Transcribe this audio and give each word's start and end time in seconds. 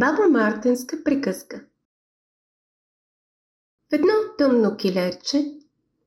Баба 0.00 0.28
Мартинска 0.28 1.04
приказка 1.04 1.64
В 3.90 3.92
едно 3.92 4.12
тъмно 4.38 4.76
килерче, 4.76 5.58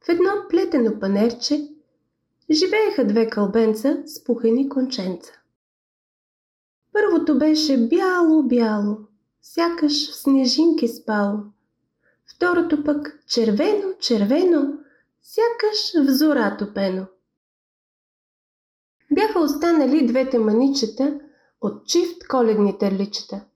в 0.05 0.09
едно 0.09 0.31
плетено 0.49 0.99
панерче, 0.99 1.69
живееха 2.51 3.07
две 3.07 3.29
кълбенца 3.29 3.97
с 4.05 4.23
пухени 4.23 4.69
конченца. 4.69 5.31
Първото 6.93 7.37
беше 7.37 7.87
бяло-бяло, 7.87 8.97
сякаш 9.41 10.11
в 10.11 10.15
снежинки 10.15 10.87
спало. 10.87 11.39
Второто 12.35 12.83
пък 12.83 13.19
червено-червено, 13.27 14.79
сякаш 15.21 16.05
в 16.05 16.17
зора 16.17 16.57
топено. 16.59 17.05
Бяха 19.11 19.39
останали 19.39 20.07
двете 20.07 20.39
маничета 20.39 21.19
от 21.61 21.87
чифт 21.87 22.27
коледни 22.27 22.77
търличета– 22.77 23.41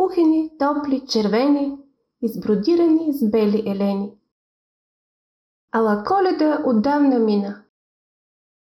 пухени, 0.00 0.50
топли, 0.58 1.06
червени, 1.06 1.78
избродирани 2.22 3.12
с 3.12 3.30
бели 3.30 3.70
елени. 3.70 4.12
Ала 5.72 6.04
коледа 6.06 6.62
отдавна 6.66 7.18
мина. 7.18 7.64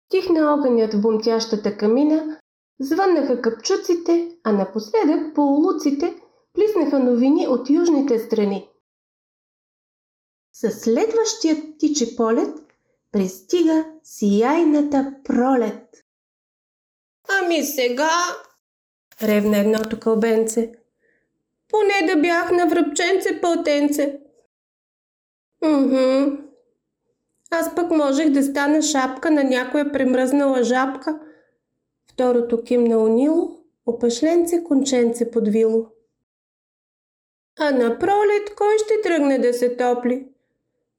Тихна 0.10 0.54
огънят 0.54 0.94
в 0.94 1.02
бумтящата 1.02 1.78
камина, 1.78 2.40
звъннаха 2.80 3.42
капчуците, 3.42 4.38
а 4.44 4.52
напоследък 4.52 5.36
по 5.36 5.42
улуците 5.42 6.16
плиснаха 6.54 7.00
новини 7.00 7.48
от 7.48 7.70
южните 7.70 8.20
страни. 8.20 8.70
Със 10.54 10.82
следващия 10.82 11.56
птичи 11.56 12.16
полет 12.16 12.56
пристига 13.12 13.86
сияйната 14.04 15.16
пролет. 15.24 16.04
Ами 17.30 17.64
сега, 17.64 18.10
ревна 19.22 19.58
едното 19.58 20.00
кълбенце, 20.00 20.81
поне 21.72 22.14
да 22.14 22.22
бях 22.22 22.52
на 22.52 22.68
връбченце 22.68 23.42
пълтенце. 23.42 24.20
Уху. 25.64 26.38
Аз 27.52 27.76
пък 27.76 27.92
можех 27.92 28.30
да 28.30 28.44
стана 28.44 28.82
шапка 28.82 29.32
на 29.32 29.44
някоя 29.44 29.92
премръзнала 29.92 30.64
жабка. 30.64 31.20
Второто 32.14 32.64
кимна 32.64 32.98
унило, 32.98 33.52
опашленце 33.86 34.64
конченце 34.64 35.32
подвило. 35.32 35.88
А 37.60 37.72
на 37.72 38.00
пролет 38.00 38.56
кой 38.58 38.78
ще 38.78 39.02
тръгне 39.04 39.40
да 39.40 39.54
се 39.54 39.78
топли? 39.78 40.28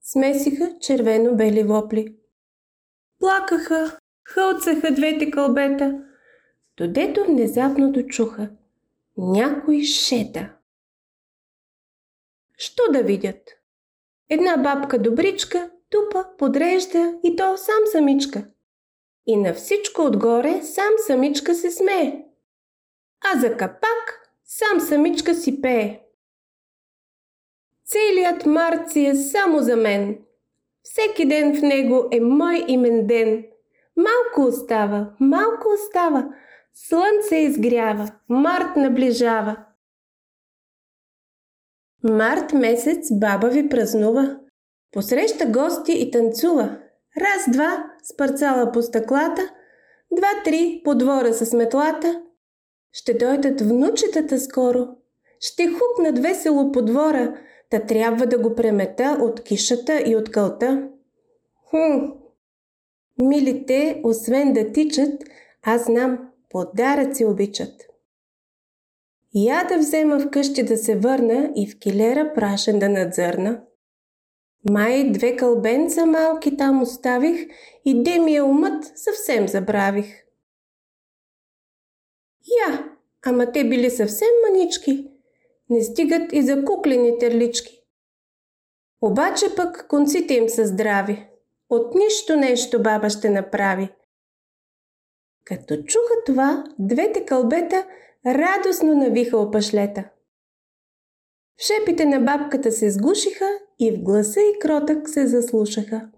Смесиха 0.03 0.73
червено-бели 0.81 1.63
вопли. 1.63 2.17
Плакаха, 3.21 3.99
хълцаха 4.25 4.91
двете 4.93 5.31
кълбета, 5.31 6.05
додето 6.77 7.25
внезапно 7.25 7.93
дочуха. 7.93 8.51
Някой 9.17 9.83
шета. 9.83 10.53
Що 12.63 12.83
да 12.93 13.03
видят? 13.03 13.51
Една 14.29 14.57
бабка 14.57 14.99
добричка 14.99 15.71
тупа, 15.91 16.25
подрежда 16.39 17.15
и 17.25 17.37
то 17.37 17.57
сам 17.57 17.87
самичка. 17.93 18.45
И 19.27 19.37
на 19.37 19.55
всичко 19.55 20.03
отгоре 20.03 20.63
сам 20.63 20.93
самичка 21.07 21.55
се 21.55 21.71
смее. 21.71 22.25
А 23.25 23.41
за 23.41 23.57
капак 23.57 24.31
сам 24.45 24.81
самичка 24.81 25.35
си 25.35 25.63
пее. 25.63 26.01
Целият 27.85 28.47
март 28.47 28.91
си 28.91 29.07
е 29.07 29.15
само 29.15 29.59
за 29.59 29.77
мен. 29.77 30.19
Всеки 30.83 31.29
ден 31.29 31.57
в 31.57 31.63
него 31.63 32.09
е 32.13 32.21
мой 32.21 32.65
имен 32.69 33.07
ден. 33.07 33.45
Малко 33.97 34.49
остава, 34.49 35.11
малко 35.21 35.69
остава. 35.75 36.29
Слънце 36.75 37.37
изгрява, 37.37 38.13
март 38.29 38.77
наближава. 38.77 39.57
Март 42.05 42.53
месец 42.53 43.13
баба 43.13 43.49
ви 43.49 43.69
празнува. 43.69 44.39
Посреща 44.93 45.47
гости 45.47 45.93
и 45.93 46.11
танцува. 46.11 46.79
Раз-два 47.21 47.85
с 48.03 48.17
парцала 48.17 48.73
по 48.73 48.83
стъклата, 48.83 49.43
два-три 50.13 50.81
по 50.85 50.95
двора 50.95 51.33
с 51.33 51.53
метлата. 51.53 52.23
Ще 52.93 53.15
дойдат 53.15 53.61
внучетата 53.61 54.41
скоро. 54.41 54.89
Ще 55.41 55.69
хукнат 55.69 56.19
весело 56.19 56.73
по 56.73 56.83
двора, 56.83 57.39
та 57.71 57.81
трябва 57.81 58.27
да 58.27 58.39
го 58.39 58.55
премета 58.55 59.19
от 59.21 59.43
кишата 59.43 60.03
и 60.07 60.17
от 60.17 60.31
кълта. 60.31 60.89
Хм, 61.71 62.07
милите, 63.23 64.01
освен 64.05 64.53
да 64.53 64.73
тичат, 64.73 65.25
аз 65.63 65.85
знам, 65.85 66.19
подаръци 66.51 67.25
обичат. 67.25 67.92
Я 69.35 69.65
да 69.65 69.79
взема 69.79 70.21
вкъщи 70.21 70.63
да 70.63 70.77
се 70.77 70.99
върна 70.99 71.53
и 71.57 71.71
в 71.71 71.79
килера 71.79 72.33
прашен 72.35 72.79
да 72.79 72.89
надзърна. 72.89 73.63
Май 74.71 75.11
две 75.11 75.37
кълбенца 75.37 76.07
малки 76.07 76.57
там 76.57 76.83
оставих 76.83 77.47
и 77.85 78.03
де 78.03 78.19
ми 78.19 78.37
е 78.37 78.43
умът 78.43 78.93
съвсем 78.95 79.49
забравих. 79.49 80.07
Я, 82.69 82.93
ама 83.27 83.53
те 83.53 83.69
били 83.69 83.91
съвсем 83.91 84.29
манички, 84.51 85.11
не 85.71 85.83
стигат 85.83 86.33
и 86.33 86.43
за 86.43 86.65
куклени 86.65 87.19
терлички. 87.19 87.83
Обаче 89.01 89.47
пък 89.57 89.87
конците 89.89 90.35
им 90.35 90.49
са 90.49 90.67
здрави. 90.67 91.29
От 91.71 91.95
нищо 91.95 92.37
нещо 92.37 92.83
баба 92.83 93.11
ще 93.11 93.31
направи. 93.31 93.89
Като 95.45 95.77
чуха 95.77 96.15
това, 96.27 96.65
двете 96.79 97.25
кълбета– 97.25 97.87
радостно 98.27 98.95
навиха 98.95 99.39
опашлета. 99.39 100.05
Шепите 101.59 102.05
на 102.05 102.21
бабката 102.21 102.73
се 102.73 102.91
сгушиха 102.91 103.49
и 103.79 103.93
в 103.93 104.03
гласа 104.03 104.41
и 104.41 104.59
кротък 104.61 105.09
се 105.09 105.27
заслушаха. 105.27 106.09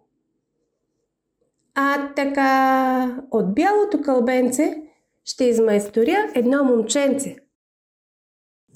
А 1.75 2.15
така, 2.15 3.23
от 3.31 3.55
бялото 3.55 4.01
кълбенце 4.03 4.83
ще 5.25 5.45
измайсторя 5.45 6.33
едно 6.35 6.65
момченце. 6.65 7.37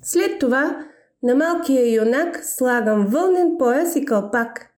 След 0.02 0.38
това 0.38 0.86
на 1.22 1.34
малкия 1.34 1.94
юнак 1.94 2.44
слагам 2.44 3.06
вълнен 3.06 3.56
пояс 3.58 3.96
и 3.96 4.04
кълпак. 4.04 4.70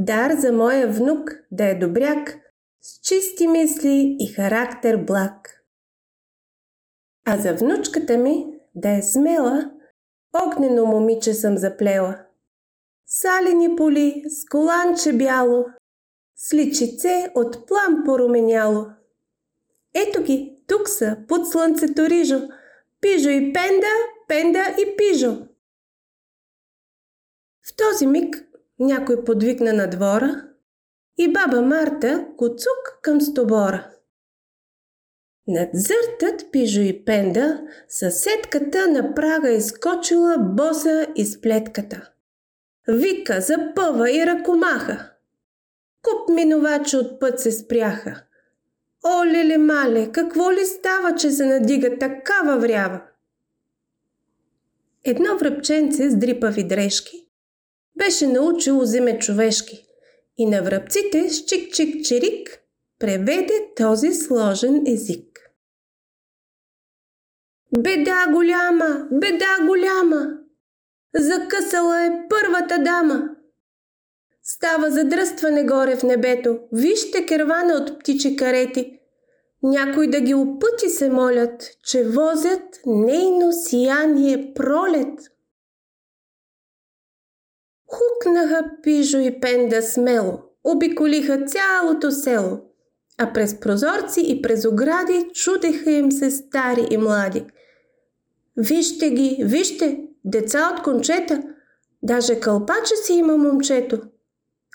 Дар 0.00 0.32
за 0.32 0.52
моя 0.52 0.88
внук 0.88 1.30
да 1.50 1.64
е 1.64 1.74
добряк, 1.74 2.38
с 2.80 3.00
чисти 3.00 3.48
мисли 3.48 4.16
и 4.20 4.26
характер 4.26 4.96
благ. 4.96 5.57
А 7.30 7.36
за 7.36 7.54
внучката 7.54 8.18
ми 8.18 8.46
да 8.74 8.88
е 8.98 9.02
смела, 9.02 9.70
огнено 10.46 10.86
момиче 10.86 11.34
съм 11.34 11.58
заплела. 11.58 12.18
Салени 13.06 13.76
поли 13.76 14.24
с 14.28 14.44
коланче 14.44 15.12
бяло, 15.12 15.66
с 16.36 16.54
личице 16.54 17.32
от 17.34 17.66
плам 17.66 18.02
поруменяло. 18.04 18.86
Ето 19.94 20.22
ги, 20.22 20.58
тук 20.66 20.88
са, 20.88 21.16
под 21.28 21.48
слънцето 21.48 22.08
рижо, 22.08 22.48
пижо 23.00 23.28
и 23.28 23.52
пенда, 23.52 23.92
пенда 24.28 24.64
и 24.78 24.96
пижо. 24.96 25.36
В 27.62 27.76
този 27.76 28.06
миг 28.06 28.44
някой 28.78 29.24
подвикна 29.24 29.72
на 29.72 29.90
двора 29.90 30.44
и 31.18 31.32
баба 31.32 31.62
Марта 31.62 32.26
коцук 32.36 32.98
към 33.02 33.20
стобора. 33.20 33.97
Надзъртът 35.48 36.52
Пижо 36.52 36.80
и 36.80 37.04
Пенда, 37.04 37.60
съседката 37.88 38.88
на 38.88 39.14
прага 39.14 39.50
изкочила 39.50 40.36
боса 40.38 41.06
из 41.16 41.40
плетката. 41.40 42.10
Вика, 42.88 43.40
запъва 43.40 44.10
и 44.10 44.26
ръкомаха. 44.26 45.10
Куп 46.02 46.28
минувачи 46.28 46.96
от 46.96 47.20
път 47.20 47.40
се 47.40 47.52
спряха. 47.52 48.22
О, 49.04 49.24
леле 49.24 49.58
мале, 49.58 50.12
какво 50.12 50.52
ли 50.52 50.66
става, 50.66 51.14
че 51.14 51.30
се 51.30 51.46
надига 51.46 51.98
такава 51.98 52.58
врява? 52.58 53.02
Едно 55.04 55.38
връбченце 55.38 56.10
с 56.10 56.16
дрипави 56.16 56.64
дрежки 56.64 57.28
беше 57.96 58.26
научило 58.26 58.84
зиме 58.84 59.18
човешки 59.18 59.86
и 60.36 60.46
на 60.46 60.62
връбците 60.62 61.30
с 61.30 61.38
чик-чик-чирик 61.38 62.58
преведе 62.98 63.72
този 63.76 64.14
сложен 64.14 64.82
език. 64.86 65.27
Беда 67.76 68.26
голяма, 68.32 69.08
беда 69.12 69.66
голяма! 69.66 70.38
Закъсала 71.14 72.04
е 72.04 72.10
първата 72.28 72.78
дама. 72.78 73.28
Става 74.42 74.90
задръстване 74.90 75.64
горе 75.64 75.96
в 75.96 76.02
небето. 76.02 76.58
Вижте 76.72 77.26
кервана 77.26 77.74
от 77.74 77.98
птичи 77.98 78.36
карети. 78.36 79.00
Някой 79.62 80.10
да 80.10 80.20
ги 80.20 80.34
опъти 80.34 80.88
се 80.88 81.10
молят, 81.10 81.70
че 81.84 82.04
возят 82.04 82.80
нейно 82.86 83.52
сияние 83.52 84.52
пролет. 84.54 85.20
Хукнаха 87.86 88.70
Пижо 88.82 89.18
и 89.18 89.40
Пенда 89.40 89.82
смело, 89.82 90.38
обиколиха 90.64 91.44
цялото 91.44 92.10
село, 92.10 92.60
а 93.18 93.32
през 93.32 93.60
прозорци 93.60 94.20
и 94.26 94.42
през 94.42 94.64
огради 94.64 95.30
чудеха 95.34 95.90
им 95.90 96.12
се 96.12 96.30
стари 96.30 96.86
и 96.90 96.96
млади– 96.96 97.44
Вижте 98.58 99.10
ги, 99.10 99.38
вижте, 99.44 100.00
деца 100.24 100.70
от 100.74 100.82
кончета. 100.82 101.42
Даже 102.02 102.40
кълпача 102.40 102.96
си 102.96 103.12
има 103.12 103.36
момчето. 103.36 104.00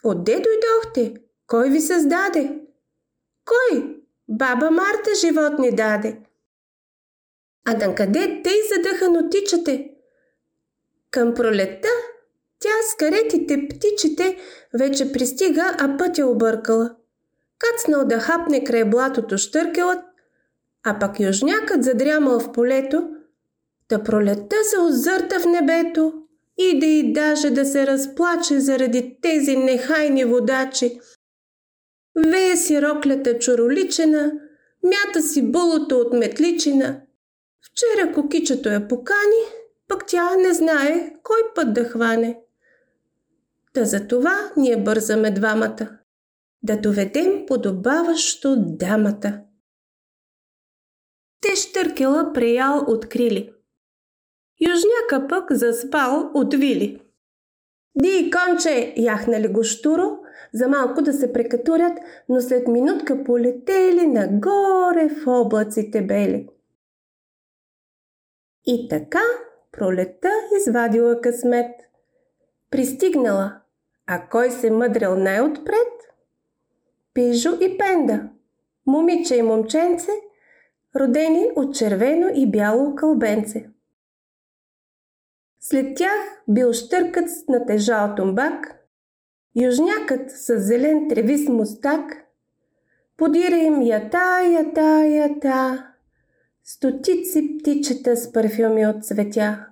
Отде 0.03 0.31
дойдохте? 0.31 1.21
Кой 1.47 1.69
ви 1.69 1.81
създаде? 1.81 2.59
Кой? 3.45 3.97
Баба 4.29 4.71
Марта 4.71 5.09
живот 5.15 5.59
ни 5.59 5.75
даде. 5.75 6.17
А 7.65 7.73
на 7.73 7.95
къде 7.95 8.41
тъй 8.43 8.57
задъхано 8.75 9.29
тичате? 9.29 9.89
Към 11.11 11.33
пролетта 11.33 11.89
тя 12.59 12.69
с 12.91 12.95
каретите 12.95 13.67
птичите 13.69 14.37
вече 14.73 15.11
пристига, 15.11 15.75
а 15.79 15.97
пътя 15.97 16.27
объркала. 16.27 16.95
Кацнал 17.59 18.05
да 18.05 18.19
хапне 18.19 18.63
край 18.63 18.85
блатото 18.85 19.37
штъркелът, 19.37 19.99
а 20.83 20.99
пък 20.99 21.19
южнякът 21.19 21.83
задрямал 21.83 22.39
в 22.39 22.51
полето, 22.51 23.09
да 23.93 24.03
пролетта 24.03 24.55
се 24.63 24.79
озърта 24.79 25.39
в 25.39 25.45
небето, 25.45 26.13
иде 26.57 26.85
и 26.85 27.13
даже 27.13 27.49
да 27.49 27.65
се 27.65 27.87
разплаче 27.87 28.59
заради 28.59 29.17
тези 29.21 29.57
нехайни 29.57 30.25
водачи. 30.25 30.99
Вее 32.15 32.57
си 32.57 32.81
роклята 32.81 33.39
чороличена, 33.39 34.31
мята 34.83 35.21
си 35.21 35.51
булото 35.51 35.97
от 35.97 36.13
метличина. 36.13 37.01
Вчера 37.61 38.13
кокичето 38.13 38.69
я 38.69 38.87
покани, 38.87 39.43
пък 39.87 40.03
тя 40.07 40.35
не 40.35 40.53
знае 40.53 41.13
кой 41.23 41.41
път 41.55 41.73
да 41.73 41.83
хване. 41.83 42.39
Та 43.73 43.85
за 43.85 44.07
това 44.07 44.51
ние 44.57 44.83
бързаме 44.83 45.31
двамата. 45.31 45.89
Да 46.63 46.77
доведем 46.77 47.45
подобаващо 47.47 48.55
дамата. 48.57 49.39
Те 51.41 51.55
штъркела 51.55 52.33
преял 52.33 52.85
открили. 52.87 53.53
Южняка 54.61 55.27
пък 55.27 55.51
заспал 55.51 56.31
от 56.33 56.53
вили. 56.53 57.01
Ди, 57.95 58.31
конче, 58.31 58.93
яхнали 58.97 59.47
го 59.47 59.63
штуро, 59.63 60.19
за 60.53 60.67
малко 60.67 61.01
да 61.01 61.13
се 61.13 61.33
прекатурят, 61.33 61.99
но 62.29 62.41
след 62.41 62.67
минутка 62.67 63.23
полетели 63.23 64.07
нагоре 64.07 65.09
в 65.09 65.27
облаците 65.27 66.01
бели. 66.01 66.49
И 68.65 68.87
така 68.89 69.23
пролета 69.71 70.31
извадила 70.59 71.21
късмет. 71.21 71.71
Пристигнала, 72.71 73.61
а 74.07 74.27
кой 74.29 74.51
се 74.51 74.71
мъдрил 74.71 75.15
най-отпред? 75.15 75.93
Пижо 77.13 77.57
и 77.61 77.77
Пенда, 77.77 78.29
момиче 78.85 79.35
и 79.35 79.41
момченце, 79.41 80.11
родени 80.95 81.51
от 81.55 81.75
червено 81.75 82.31
и 82.35 82.51
бяло 82.51 82.95
кълбенце. 82.95 83.72
След 85.65 85.97
тях 85.97 86.43
бил 86.47 86.73
щъркът 86.73 87.29
с 87.29 87.47
натежал 87.47 88.15
тумбак, 88.15 88.75
южнякът 89.61 90.31
с 90.31 90.59
зелен 90.59 91.07
тревис 91.09 91.49
мустак, 91.49 92.25
подира 93.17 93.55
им 93.55 93.81
ята, 93.81 94.41
ята, 94.41 95.05
ята, 95.05 95.87
стотици 96.63 97.57
птичета 97.57 98.17
с 98.17 98.31
парфюми 98.31 98.87
от 98.87 99.05
цветя. 99.05 99.67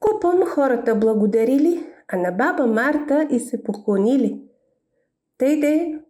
Купом 0.00 0.46
хората 0.46 0.94
благодарили, 0.94 1.86
а 2.08 2.16
на 2.16 2.32
баба 2.32 2.66
Марта 2.66 3.28
и 3.30 3.40
се 3.40 3.62
поклонили. 3.62 4.42
Тъй 5.38 5.60
де, 5.60 6.00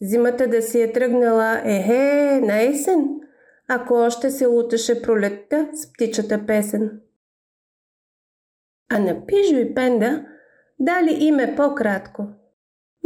зимата 0.00 0.48
да 0.48 0.62
си 0.62 0.80
е 0.80 0.92
тръгнала 0.92 1.60
ехе 1.64 2.40
на 2.40 2.62
есен, 2.62 3.20
ако 3.68 3.94
още 3.94 4.30
се 4.30 4.46
луташе 4.46 5.02
пролетта 5.02 5.68
с 5.72 5.92
птичата 5.92 6.46
песен. 6.46 7.00
А 8.88 8.98
на 8.98 9.26
Пижо 9.26 9.56
и 9.56 9.74
Пенда 9.74 10.26
дали 10.78 11.24
име 11.24 11.54
по-кратко. 11.56 12.26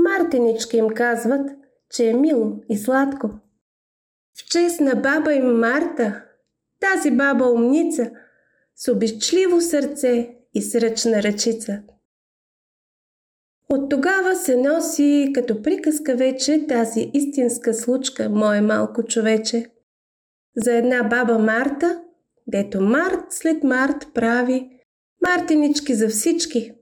Мартинички 0.02 0.76
им 0.76 0.88
казват, 0.88 1.50
че 1.90 2.08
е 2.08 2.14
мило 2.14 2.56
и 2.68 2.78
сладко. 2.78 3.30
В 4.38 4.50
чест 4.50 4.80
на 4.80 4.94
баба 4.94 5.34
им 5.34 5.58
Марта, 5.58 6.24
тази 6.80 7.10
баба 7.10 7.44
умница, 7.44 8.10
с 8.76 8.92
обичливо 8.92 9.60
сърце 9.60 10.36
и 10.54 10.62
сръчна 10.62 11.22
ръчица. 11.22 11.82
От 13.68 13.90
тогава 13.90 14.36
се 14.36 14.56
носи 14.56 15.30
като 15.34 15.62
приказка 15.62 16.14
вече 16.14 16.66
тази 16.66 17.10
истинска 17.14 17.74
случка, 17.74 18.30
мое 18.30 18.60
малко 18.60 19.02
човече. 19.02 19.66
За 20.56 20.72
една 20.74 21.02
баба 21.02 21.38
Марта, 21.38 22.02
дето 22.46 22.80
март 22.80 23.24
след 23.30 23.64
март 23.64 24.06
прави 24.14 24.79
Мартинички 25.22 25.94
за 25.94 26.08
всички, 26.08 26.72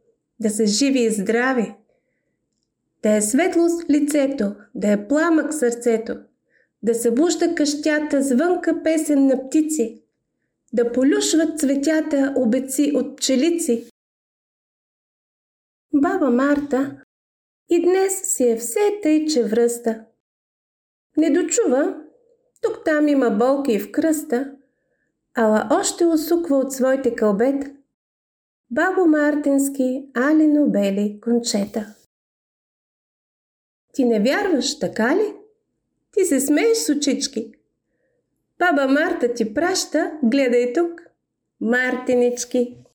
да 0.40 0.50
са 0.50 0.67
живи 0.67 1.00
и 1.00 1.11
здрави. 1.11 1.75
Да 3.02 3.17
е 3.17 3.23
светлост 3.23 3.90
лицето, 3.90 4.55
да 4.75 4.93
е 4.93 5.08
пламък 5.08 5.55
сърцето, 5.55 6.17
да 6.82 6.94
събужда 6.94 7.55
къщята 7.55 8.23
звънка 8.23 8.82
песен 8.82 9.26
на 9.26 9.46
птици, 9.46 10.02
да 10.73 10.93
полюшват 10.93 11.61
цветята 11.61 12.35
обеци 12.37 12.93
от 12.94 13.17
пчелици. 13.17 13.90
Баба 15.94 16.31
Марта 16.31 16.96
и 17.70 17.82
днес 17.82 18.23
си 18.23 18.49
е 18.49 18.56
все 18.56 19.00
тъй, 19.02 19.26
че 19.26 19.44
връста. 19.44 20.05
Не 21.17 21.31
дочува, 21.31 22.02
тук 22.61 22.84
там 22.84 23.08
има 23.08 23.31
болки 23.31 23.73
и 23.73 23.79
в 23.79 23.93
кръста, 23.93 24.52
ала 25.34 25.69
още 25.70 26.06
усуква 26.06 26.56
от 26.56 26.73
своите 26.73 27.14
кълбета 27.14 27.77
Бабо 28.70 29.06
Мартински, 29.06 30.06
Алино 30.15 30.67
Бели, 30.67 31.20
Кончета. 31.20 31.94
Ти 33.93 34.05
не 34.05 34.20
вярваш, 34.20 34.79
така 34.79 35.17
ли? 35.17 35.35
Ти 36.12 36.25
се 36.25 36.41
смееш 36.41 36.79
с 36.79 36.88
очички. 36.88 37.53
Баба 38.59 38.88
Марта 38.88 39.35
ти 39.35 39.55
праща, 39.55 40.12
гледай 40.23 40.73
тук. 40.73 41.03
Мартинички, 41.61 42.85